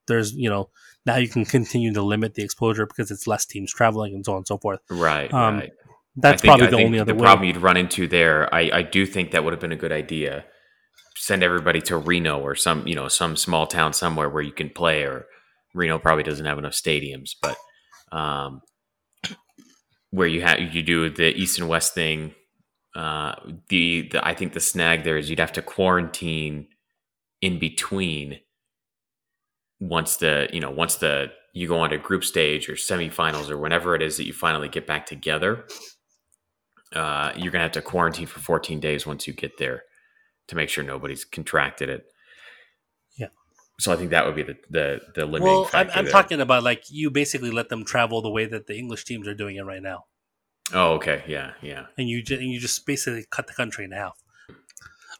[0.07, 0.69] there's you know
[1.05, 4.33] now you can continue to limit the exposure because it's less teams traveling and so
[4.33, 4.79] on and so forth.
[4.89, 5.31] Right.
[5.33, 5.71] Um, right.
[6.17, 7.23] That's think- probably the only other the way.
[7.25, 8.53] problem you'd run into there.
[8.53, 10.45] I, I do think that would have been a good idea.
[11.17, 14.69] Send everybody to Reno or some you know some small town somewhere where you can
[14.69, 15.03] play.
[15.03, 15.25] Or
[15.73, 17.55] Reno probably doesn't have enough stadiums, but
[18.15, 18.61] um,
[20.15, 22.33] where you have you do the East and West thing.
[22.95, 23.35] Uh,
[23.67, 26.67] the, the I think the snag there is you'd have to quarantine
[27.41, 28.39] in between
[29.81, 33.57] once the you know once the you go on to group stage or semifinals or
[33.57, 35.65] whenever it is that you finally get back together
[36.95, 39.83] uh, you're gonna have to quarantine for 14 days once you get there
[40.47, 42.05] to make sure nobody's contracted it.
[43.79, 46.63] So i think that would be the the, the limiting well, I'm, I'm talking about
[46.63, 49.63] like you basically let them travel the way that the English teams are doing it
[49.63, 50.05] right now.
[50.73, 53.91] oh okay yeah yeah and you just, and you just basically cut the country in
[53.91, 54.17] half.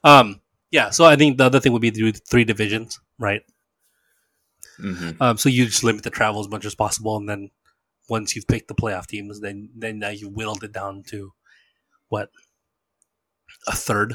[0.04, 0.40] Um,
[0.70, 0.90] yeah.
[0.90, 3.42] So I think the other thing would be to do three divisions, right?
[4.78, 7.50] hmm Um, so you just limit the travel as much as possible, and then
[8.08, 11.32] once you've picked the playoff teams, then then now you whittled it down to
[12.08, 12.30] what
[13.66, 14.14] a third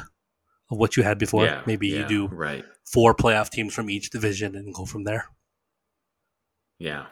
[0.72, 1.44] of what you had before.
[1.44, 5.26] yeah Maybe you do right four playoff teams from each division and go from there.
[6.78, 7.06] Yeah.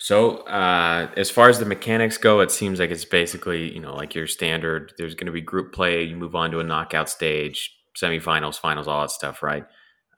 [0.00, 3.94] So, uh, as far as the mechanics go, it seems like it's basically, you know,
[3.94, 4.92] like your standard.
[4.96, 6.04] There's going to be group play.
[6.04, 9.64] You move on to a knockout stage, semifinals, finals, all that stuff, right?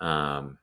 [0.02, 0.58] Um,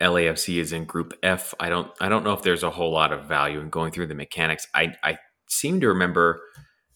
[0.00, 1.52] LAFC is in Group F.
[1.58, 4.06] I don't, I don't know if there's a whole lot of value in going through
[4.06, 4.68] the mechanics.
[4.72, 6.40] I, I seem to remember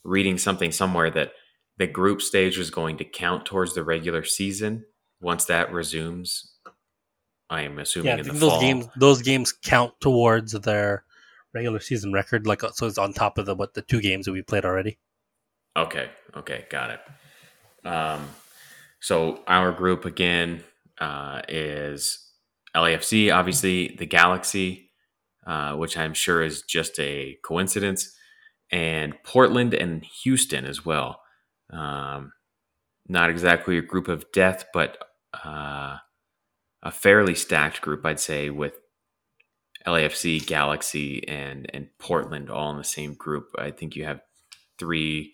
[0.05, 1.33] reading something somewhere that
[1.79, 4.85] the group stage was going to count towards the regular season
[5.21, 6.53] once that resumes.
[7.51, 8.61] I am assuming Yeah, in the those fall.
[8.61, 11.05] games those games count towards their
[11.55, 12.47] regular season record.
[12.47, 14.99] Like so, it's on top of the what the two games that we played already.
[15.77, 16.11] Okay.
[16.37, 16.67] Okay.
[16.69, 17.87] Got it.
[17.87, 18.29] Um,
[19.01, 20.63] so our group again,
[21.01, 22.29] uh, is
[22.75, 24.91] LAFC, obviously the Galaxy,
[25.47, 28.15] uh, which I'm sure is just a coincidence,
[28.71, 31.21] and Portland and Houston as well.
[31.71, 32.33] Um,
[33.09, 34.99] not exactly a group of death, but
[35.45, 35.97] uh,
[36.83, 38.79] a fairly stacked group, I'd say, with
[39.87, 43.49] LAFC, Galaxy, and and Portland all in the same group.
[43.59, 44.21] I think you have
[44.79, 45.33] three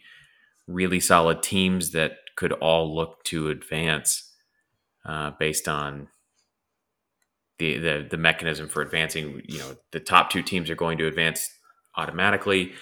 [0.66, 4.32] really solid teams that could all look to advance
[5.04, 6.08] uh, based on
[7.58, 9.42] the, the the mechanism for advancing.
[9.46, 11.48] You know, the top two teams are going to advance
[11.96, 12.72] automatically,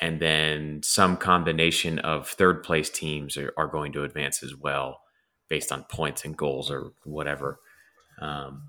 [0.00, 5.00] and then some combination of third place teams are, are going to advance as well,
[5.48, 7.60] based on points and goals or whatever.
[8.20, 8.62] Um,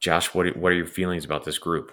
[0.00, 1.92] Josh, what are, what are your feelings about this group?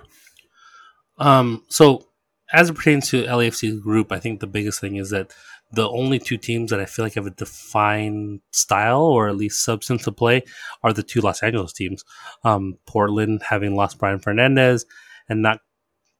[1.18, 2.08] Um, so
[2.54, 5.34] as it pertains to LAFC group, I think the biggest thing is that
[5.72, 9.64] the only two teams that I feel like have a defined style or at least
[9.64, 10.44] substance to play
[10.82, 12.06] are the two Los Angeles teams.
[12.46, 14.86] Um, Portland having lost Brian Fernandez
[15.28, 15.60] and not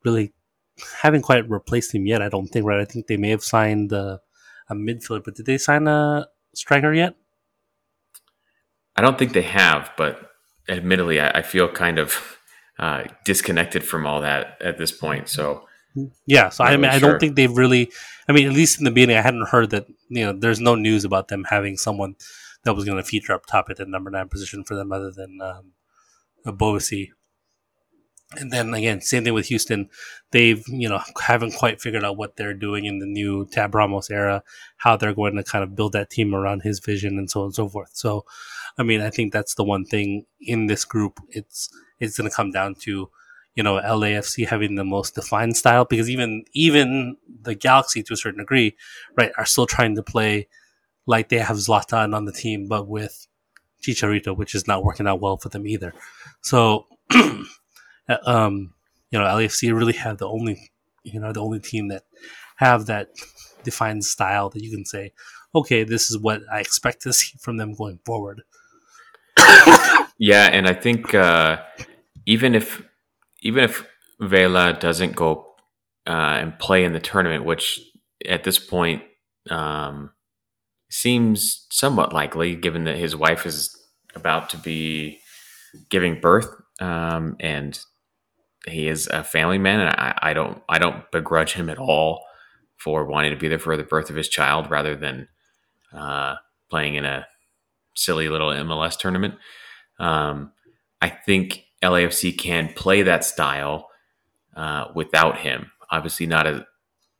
[0.04, 0.34] really
[1.02, 2.22] having quite replaced him yet.
[2.22, 2.80] I don't think right.
[2.80, 4.18] I think they may have signed uh,
[4.70, 7.16] a midfielder, but did they sign a striker yet?
[8.96, 10.32] I don't think they have, but
[10.68, 12.38] admittedly, I, I feel kind of
[12.80, 15.30] uh, disconnected from all that at this point.
[15.30, 15.68] So
[16.26, 17.92] yeah, so I mean, I don't think they've really.
[18.30, 19.88] I mean, at least in the beginning, I hadn't heard that.
[20.10, 22.16] You know, there's no news about them having someone
[22.64, 25.12] that was going to feature up top at the number nine position for them, other
[25.12, 25.74] than um,
[26.46, 27.10] Boesi.
[28.36, 29.90] And then again, same thing with Houston.
[30.32, 34.10] They've you know haven't quite figured out what they're doing in the new Tab Ramos
[34.10, 34.44] era,
[34.78, 37.46] how they're going to kind of build that team around his vision and so on
[37.48, 37.92] and so forth.
[37.94, 38.26] So,
[38.78, 41.20] I mean, I think that's the one thing in this group.
[41.30, 43.10] It's it's going to come down to
[43.56, 48.18] you know LAFC having the most defined style because even even the Galaxy to a
[48.18, 48.76] certain degree,
[49.18, 50.48] right, are still trying to play
[51.06, 53.28] like they have Zlatan on the team, but with
[53.82, 55.94] Chicharito, which is not working out well for them either.
[56.42, 56.88] So,
[58.26, 58.74] um,
[59.12, 60.72] you know, LAFC really have the only
[61.04, 62.04] you know the only team that
[62.58, 63.10] have that
[63.64, 65.14] defined style that you can say,
[65.56, 68.42] okay, this is what I expect to see from them going forward.
[70.18, 71.62] yeah, and I think uh,
[72.26, 72.84] even if
[73.42, 73.86] even if
[74.20, 75.56] Vela doesn't go
[76.08, 77.80] uh, and play in the tournament, which
[78.28, 79.04] at this point
[79.50, 80.12] um,
[80.90, 83.76] seems somewhat likely, given that his wife is
[84.16, 85.20] about to be
[85.90, 87.80] giving birth, um, and
[88.68, 92.24] he is a family man, and I, I, don't I don't begrudge him at all
[92.78, 95.28] for wanting to be there for the birth of his child rather than
[95.94, 96.36] uh,
[96.70, 97.28] playing in a
[97.96, 99.36] silly little MLS tournament.
[100.00, 100.52] Um,
[101.02, 103.90] I think LAFC can play that style
[104.56, 105.72] uh, without him.
[105.92, 106.66] Obviously, not at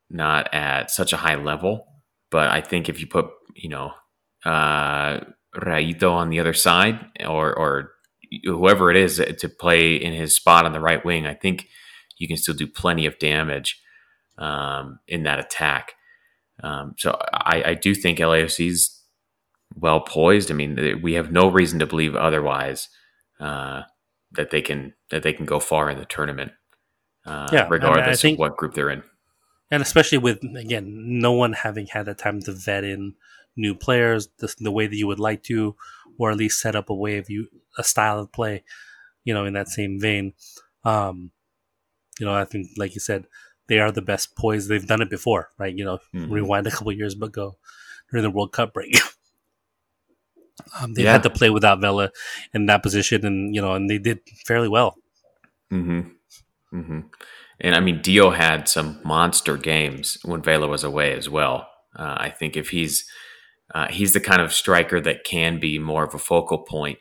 [0.10, 1.88] not at such a high level,
[2.30, 3.94] but I think if you put you know
[4.46, 5.20] uh,
[5.56, 7.92] Raito on the other side or or
[8.44, 11.68] whoever it is to play in his spot on the right wing, I think
[12.18, 13.82] you can still do plenty of damage
[14.38, 15.94] um, in that attack.
[16.64, 19.04] Um, so I, I, do think LAFC's
[19.76, 20.50] well poised.
[20.50, 22.90] I mean, we have no reason to believe otherwise.
[23.40, 23.84] Uh,
[24.32, 26.52] that they can that they can go far in the tournament.
[27.26, 29.04] Uh, yeah, regardless I mean, I think, of what group they're in.
[29.70, 33.16] And especially with again, no one having had the time to vet in
[33.56, 35.76] new players the, the way that you would like to,
[36.18, 38.64] or at least set up a way of you a style of play,
[39.24, 40.34] you know, in that same vein.
[40.84, 41.32] Um,
[42.20, 43.26] you know, I think, like you said,
[43.68, 44.70] they are the best poised.
[44.70, 45.76] They've done it before, right?
[45.76, 46.32] You know, mm-hmm.
[46.32, 47.58] rewind a couple years ago
[48.10, 48.98] during the World Cup break.
[50.82, 51.12] Um, they yeah.
[51.12, 52.12] had to play without Vela
[52.52, 54.96] in that position, and you know, and they did fairly well.
[55.72, 56.10] Mm-hmm.
[56.78, 57.00] Mm-hmm.
[57.62, 61.70] And I mean, Dio had some monster games when Vela was away as well.
[61.96, 63.08] Uh, I think if he's
[63.74, 67.00] uh, he's the kind of striker that can be more of a focal point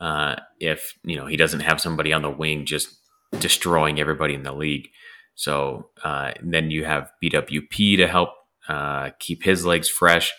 [0.00, 2.96] uh, if you know he doesn't have somebody on the wing just
[3.38, 4.88] destroying everybody in the league.
[5.34, 8.30] So uh, then you have BWP to help
[8.68, 10.32] uh, keep his legs fresh.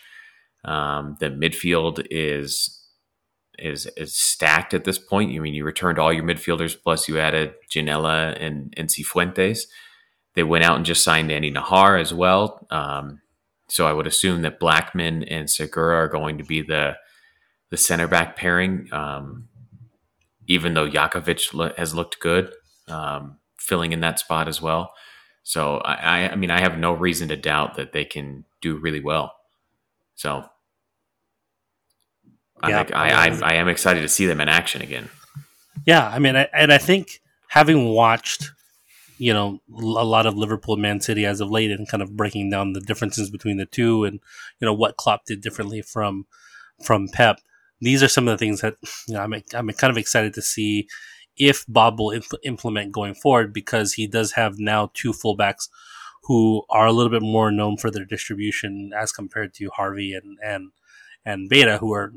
[0.66, 2.74] Um, the midfield is
[3.58, 5.36] is is stacked at this point.
[5.36, 9.62] I mean you returned all your midfielders plus you added Ginella and and Cifuentes.
[10.36, 12.68] They went out and just signed Andy Najar as well.
[12.70, 13.22] Um,
[13.70, 16.96] so I would assume that Blackmon and Segura are going to be the
[17.70, 18.88] the center back pairing.
[18.92, 19.50] Um,
[20.48, 22.54] even though Jakovic lo- has looked good,
[22.88, 24.94] um, filling in that spot as well.
[25.44, 29.02] So I, I mean I have no reason to doubt that they can do really
[29.02, 29.34] well.
[30.16, 30.50] So
[32.62, 35.10] I, yeah, I, I, I, am excited to see them in action again.
[35.86, 38.50] Yeah, I mean, I, and I think having watched,
[39.20, 42.18] you know, a lot of Liverpool and Man City as of late and kind of
[42.18, 44.20] breaking down the differences between the two and,
[44.60, 46.26] you know, what Klopp did differently from
[46.84, 47.40] from Pep,
[47.80, 48.76] these are some of the things that
[49.08, 50.88] you know, I'm I'm kind of excited to see
[51.36, 55.70] if Bob will impl- implement going forward because he does have now two fullbacks
[56.24, 60.38] who are a little bit more known for their distribution as compared to Harvey and
[60.44, 60.72] and
[61.26, 62.14] and Beta, who are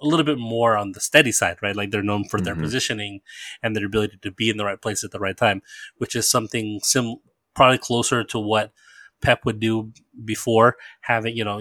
[0.00, 1.76] a little bit more on the steady side, right?
[1.76, 2.46] Like they're known for mm-hmm.
[2.46, 3.20] their positioning
[3.62, 5.62] and their ability to be in the right place at the right time,
[5.98, 7.16] which is something sim
[7.54, 8.72] probably closer to what
[9.22, 9.92] Pep would do
[10.24, 11.60] before having you know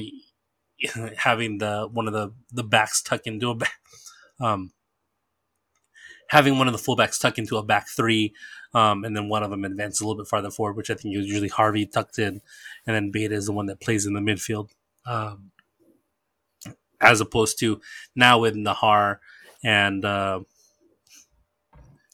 [1.18, 3.74] having the one of the the backs tuck into a back,
[4.40, 4.72] um,
[6.30, 8.34] having one of the fullbacks tuck into a back three,
[8.74, 11.16] um, and then one of them advance a little bit farther forward, which I think
[11.16, 12.42] is usually Harvey tucked in,
[12.86, 14.70] and then Beta is the one that plays in the midfield,
[15.06, 15.52] um,
[17.02, 17.82] as opposed to
[18.16, 19.18] now with Najar
[19.64, 20.42] and uh,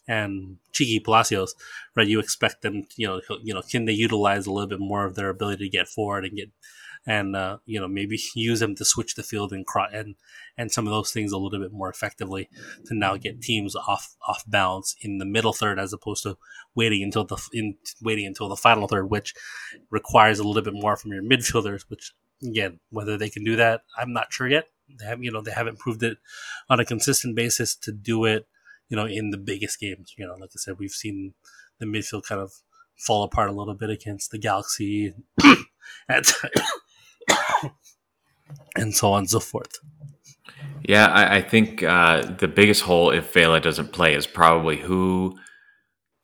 [0.07, 1.55] and Chiqui Palacios,
[1.95, 2.07] right?
[2.07, 5.15] You expect them, you know, you know, can they utilize a little bit more of
[5.15, 6.51] their ability to get forward and get
[7.05, 10.15] and uh, you know maybe use them to switch the field and and
[10.57, 12.49] and some of those things a little bit more effectively
[12.85, 16.37] to now get teams off off balance in the middle third as opposed to
[16.75, 19.33] waiting until the in waiting until the final third, which
[19.89, 21.85] requires a little bit more from your midfielders.
[21.87, 22.13] Which
[22.43, 24.65] again, whether they can do that, I'm not sure yet.
[24.99, 26.17] They have you know they haven't proved it
[26.69, 28.47] on a consistent basis to do it.
[28.89, 31.33] You know, in the biggest games, you know, like I said, we've seen
[31.79, 32.51] the midfield kind of
[32.95, 35.13] fall apart a little bit against the Galaxy
[36.09, 36.31] at
[38.75, 39.71] and so on and so forth.
[40.87, 45.37] Yeah, I, I think uh, the biggest hole if Vela doesn't play is probably who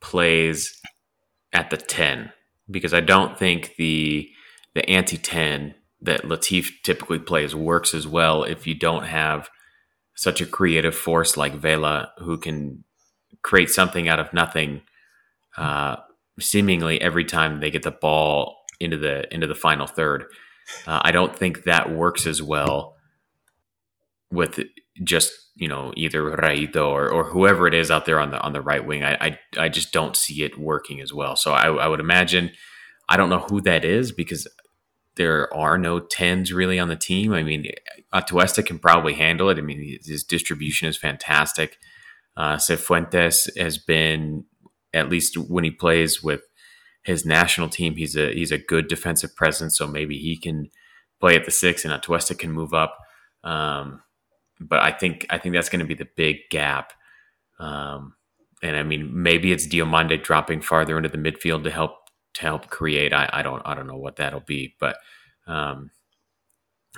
[0.00, 0.80] plays
[1.52, 2.32] at the ten,
[2.70, 4.28] because I don't think the
[4.74, 9.48] the anti ten that Latif typically plays works as well if you don't have
[10.14, 12.84] such a creative force like Vela who can
[13.42, 14.82] create something out of nothing,
[15.56, 15.96] uh,
[16.40, 20.24] seemingly every time they get the ball into the into the final third.
[20.86, 22.96] Uh, I don't think that works as well
[24.30, 24.60] with
[25.02, 28.52] just you know either Raito or, or whoever it is out there on the on
[28.52, 29.04] the right wing.
[29.04, 31.36] I, I, I just don't see it working as well.
[31.36, 32.50] So I, I would imagine
[33.08, 34.46] I don't know who that is because
[35.16, 37.32] there are no tens really on the team.
[37.32, 37.66] I mean,
[38.14, 39.58] Atuesta can probably handle it.
[39.58, 41.76] I mean, his distribution is fantastic.
[42.36, 44.44] Uh, Cifuentes has been
[44.94, 46.42] at least when he plays with
[47.02, 47.96] his national team.
[47.96, 50.70] He's a he's a good defensive presence, so maybe he can
[51.20, 52.98] play at the six, and Atuesta can move up.
[53.44, 54.02] Um,
[54.60, 56.92] but I think I think that's going to be the big gap.
[57.58, 58.14] Um,
[58.62, 61.96] and I mean, maybe it's Diomande dropping farther into the midfield to help
[62.34, 63.12] to help create.
[63.12, 64.96] I, I don't I don't know what that'll be, but
[65.46, 65.90] um,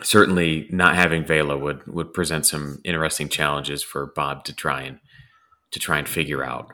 [0.02, 4.98] certainly not having Vela would would present some interesting challenges for Bob to try and
[5.70, 6.70] to try and figure out.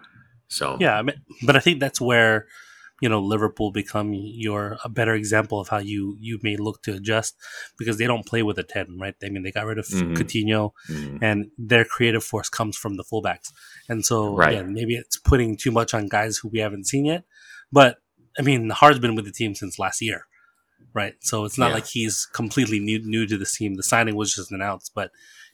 [0.49, 1.03] So yeah,
[1.43, 2.47] but I think that's where
[3.01, 6.95] you know Liverpool become your a better example of how you you may look to
[6.95, 7.37] adjust
[7.79, 9.15] because they don't play with a ten, right?
[9.25, 10.15] I mean, they got rid of mm-hmm.
[10.15, 11.23] Coutinho, mm-hmm.
[11.23, 13.53] and their creative force comes from the fullbacks,
[13.89, 14.53] and so right.
[14.53, 17.25] again, maybe it's putting too much on guys who we haven't seen yet.
[17.73, 17.99] But
[18.39, 20.27] I mean, Hard's been with the team since last year,
[20.95, 21.15] right?
[21.21, 21.75] So it's not yeah.
[21.75, 23.75] like he's completely new new to the team.
[23.75, 25.11] The signing was just announced, but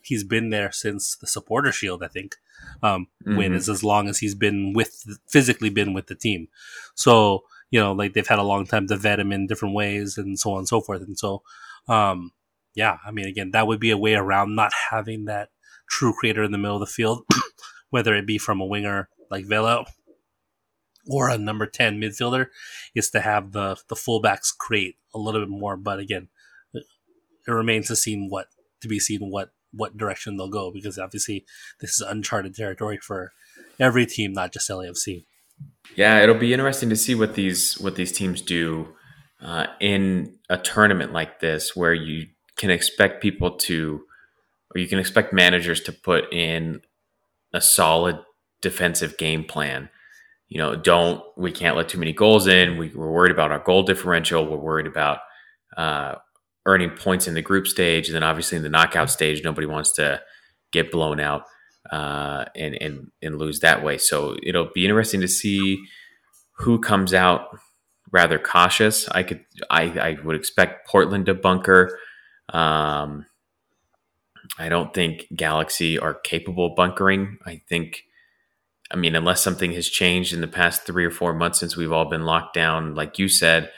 [0.07, 2.37] he's been there since the supporter shield, I think.
[2.83, 3.37] Um, mm-hmm.
[3.37, 6.49] When is as long as he's been with physically been with the team.
[6.95, 10.19] So you know, like they've had a long time to vet him in different ways
[10.19, 11.03] and so on and so forth.
[11.03, 11.43] And so,
[11.89, 12.33] um,
[12.75, 15.51] yeah, I mean, again, that would be a way around not having that
[15.89, 17.25] true creator in the middle of the field,
[17.91, 19.85] whether it be from a winger like Vela
[21.09, 22.47] or a number 10 midfielder,
[22.95, 25.77] is to have the, the fullbacks create a little bit more.
[25.77, 26.29] But again,
[26.73, 28.49] it remains to see what,
[28.81, 31.45] to be seen what what direction they'll go because obviously
[31.81, 33.33] this is uncharted territory for
[33.79, 35.25] every team, not just LAFC.
[35.95, 38.95] Yeah, it'll be interesting to see what these what these teams do
[39.41, 44.03] uh, in a tournament like this, where you can expect people to,
[44.75, 46.81] or you can expect managers to put in
[47.53, 48.19] a solid
[48.61, 49.89] defensive game plan.
[50.49, 52.77] You know, don't we can't let too many goals in.
[52.77, 54.47] We, are worried about our goal differential.
[54.47, 55.19] We're worried about
[55.77, 56.17] uh,
[56.67, 59.93] earning points in the group stage, and then obviously in the knockout stage, nobody wants
[59.93, 60.21] to
[60.73, 61.45] get blown out
[61.91, 63.97] uh, and and and lose that way.
[63.97, 65.79] So it'll be interesting to see
[66.59, 67.49] who comes out
[68.13, 69.09] rather cautious.
[69.09, 71.99] I could I, I would expect Portland to bunker.
[72.51, 73.27] Um,
[74.59, 77.39] I don't think Galaxy are capable of bunkering.
[77.45, 78.05] I think,
[78.91, 81.93] I mean, unless something has changed in the past three or four months since we've
[81.93, 83.71] all been locked down, like you said,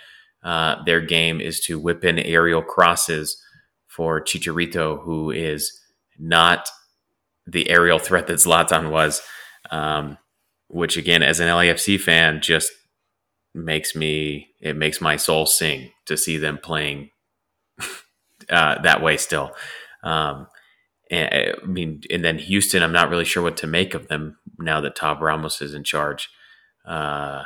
[0.43, 3.43] uh, their game is to whip in aerial crosses
[3.87, 5.73] for Chicharito, who is
[6.19, 6.69] not
[7.47, 9.23] the aerial threat that Zlatan was,
[9.71, 10.19] um,
[10.69, 12.71] which again, as an LAFC fan, just
[13.55, 17.11] makes me it makes my soul sing to see them playing
[18.51, 19.53] uh, that way still.
[20.05, 20.47] Um,
[21.11, 24.37] And, I mean, and then Houston, I'm not really sure what to make of them
[24.59, 26.29] now that Tab Ramos is in charge.
[26.85, 27.45] Uh,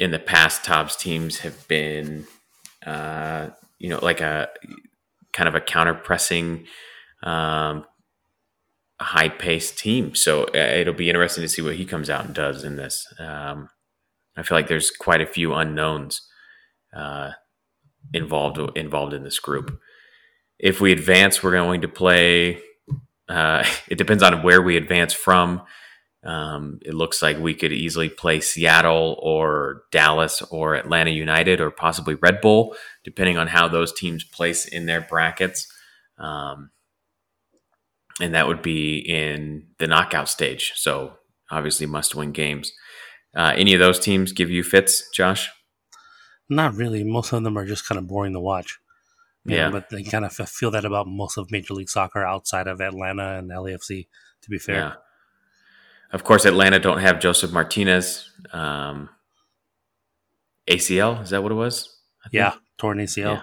[0.00, 2.26] in the past, Tab's teams have been,
[2.86, 4.48] uh, you know, like a
[5.34, 6.66] kind of a counter pressing,
[7.22, 7.84] um,
[8.98, 10.14] high paced team.
[10.14, 13.06] So uh, it'll be interesting to see what he comes out and does in this.
[13.18, 13.68] Um,
[14.38, 16.22] I feel like there's quite a few unknowns
[16.96, 17.32] uh,
[18.14, 19.78] involved involved in this group.
[20.58, 22.62] If we advance, we're going to play.
[23.28, 25.60] Uh, it depends on where we advance from.
[26.22, 31.70] Um, it looks like we could easily play Seattle or Dallas or Atlanta United or
[31.70, 35.66] possibly Red Bull, depending on how those teams place in their brackets.
[36.18, 36.70] Um,
[38.20, 40.72] and that would be in the knockout stage.
[40.76, 41.14] So
[41.50, 42.70] obviously, must win games.
[43.34, 45.48] Uh, any of those teams give you fits, Josh?
[46.50, 47.04] Not really.
[47.04, 48.78] Most of them are just kind of boring to watch.
[49.46, 52.66] yeah, know, but they kind of feel that about most of Major League Soccer outside
[52.66, 54.08] of Atlanta and LAFC.
[54.42, 54.94] To be fair, yeah.
[56.12, 58.30] Of course, Atlanta don't have Josef Martinez.
[58.52, 59.08] Um,
[60.68, 61.96] ACL is that what it was?
[62.32, 63.42] Yeah, torn ACL.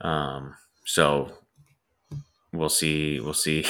[0.00, 0.54] Um,
[0.84, 1.32] so
[2.52, 3.20] we'll see.
[3.20, 3.64] We'll see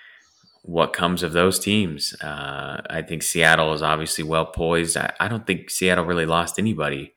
[0.62, 2.14] what comes of those teams.
[2.20, 4.96] Uh, I think Seattle is obviously well poised.
[4.96, 7.14] I, I, don't think Seattle really lost anybody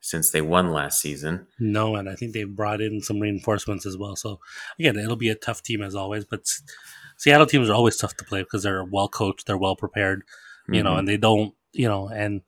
[0.00, 1.46] since they won last season.
[1.60, 4.16] No, and I think they've brought in some reinforcements as well.
[4.16, 4.40] So
[4.78, 6.24] again, it'll be a tough team as always.
[6.24, 6.46] But
[7.22, 10.24] Seattle teams are always tough to play because they're well coached, they're well prepared,
[10.66, 10.84] you mm-hmm.
[10.84, 12.42] know, and they don't, you know, and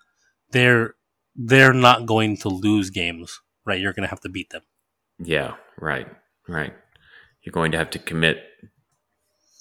[0.50, 0.94] they're
[1.36, 3.80] they're not going to lose games, right?
[3.80, 4.62] You're going to have to beat them.
[5.18, 6.08] Yeah, right,
[6.48, 6.72] right
[7.44, 8.42] you're going to have to commit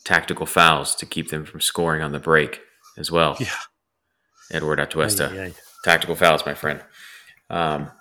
[0.06, 2.62] tactical fouls to keep them from scoring on the break
[2.98, 3.38] as well.
[3.40, 3.48] Yeah.
[4.52, 5.54] Edward Atuesta.
[5.84, 6.82] Tactical fouls, my friend.
[7.50, 7.92] Um,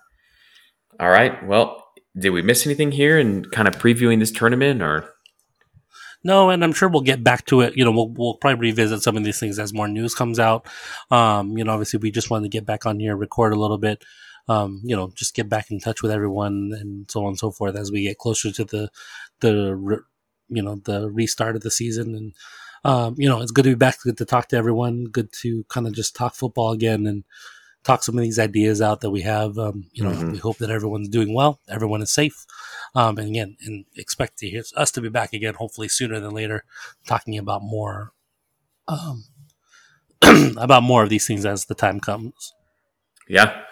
[1.01, 1.45] all right.
[1.47, 1.85] Well,
[2.17, 5.12] did we miss anything here in kind of previewing this tournament or?
[6.25, 7.77] No, and I'm sure we'll get back to it.
[7.77, 10.67] You know, we'll, we'll probably revisit some of these things as more news comes out.
[11.11, 13.79] Um, you know, obviously we just wanted to get back on here, record a little
[13.79, 14.05] bit
[14.49, 17.51] um, you know, just get back in touch with everyone and so on and so
[17.51, 18.91] forth as we get closer to the
[19.41, 20.03] the
[20.49, 22.35] you know the restart of the season and
[22.85, 25.65] um, you know it's good to be back good to talk to everyone good to
[25.69, 27.25] kind of just talk football again and
[27.85, 30.33] talk some of these ideas out that we have um, you know mm-hmm.
[30.33, 32.47] we hope that everyone's doing well everyone is safe
[32.95, 36.31] um, and again and expect to hear us to be back again hopefully sooner than
[36.31, 36.65] later
[37.07, 38.13] talking about more
[38.89, 39.25] um,
[40.57, 42.55] about more of these things as the time comes
[43.29, 43.63] yeah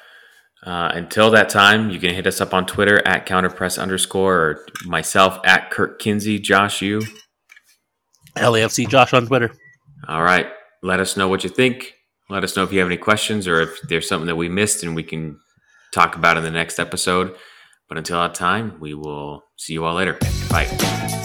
[0.63, 4.67] uh, until that time, you can hit us up on Twitter at counterpress underscore or
[4.85, 6.39] myself at Kirk Kinsey.
[6.39, 7.01] Josh, you?
[8.37, 9.51] LAFC Josh on Twitter.
[10.07, 10.47] All right.
[10.83, 11.95] Let us know what you think.
[12.31, 14.85] Let us know if you have any questions or if there's something that we missed
[14.85, 15.39] and we can
[15.93, 17.35] talk about in the next episode.
[17.89, 20.17] But until that time, we will see you all later.
[20.49, 21.20] Bye.